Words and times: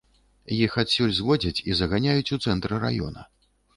Іх 0.55 0.77
адусюль 0.83 1.13
зводзяць 1.19 1.63
і 1.73 1.77
зганяюць 1.81 2.33
у 2.37 2.41
цэнтр 2.47 2.69
раёна. 2.89 3.21